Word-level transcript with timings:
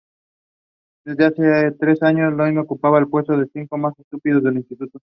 Desde 1.05 1.25
hace 1.25 1.73
tres 1.77 2.01
años, 2.01 2.33
Lloyd 2.33 2.57
ocupa 2.59 2.97
el 2.97 3.07
puesto 3.07 3.37
de 3.37 3.47
chico 3.49 3.77
más 3.77 3.93
estúpido 3.99 4.41
del 4.41 4.57
instituto. 4.57 4.99